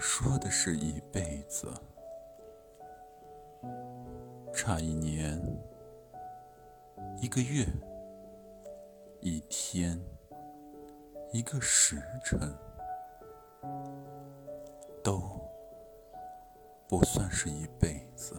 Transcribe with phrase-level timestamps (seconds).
[0.00, 1.70] 说的是一辈子。
[4.50, 5.38] 差一年
[7.20, 7.66] 一个月
[9.20, 10.00] 一天
[11.32, 12.40] 一个时辰
[15.04, 15.20] 都
[16.88, 18.29] 不算是一辈子。